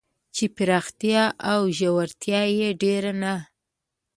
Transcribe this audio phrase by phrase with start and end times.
[0.35, 3.33] چې پراختیا او ژورتیا یې ډېر نه